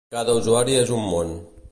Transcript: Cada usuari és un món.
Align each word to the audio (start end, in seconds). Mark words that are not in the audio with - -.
Cada 0.13 0.33
usuari 0.39 0.79
és 0.79 0.95
un 0.95 1.05
món. 1.11 1.37